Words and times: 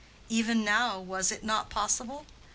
Even 0.29 0.63
now 0.65 0.97
was 0.99 1.31
it 1.31 1.43
not 1.43 1.69
possible? 1.69 2.25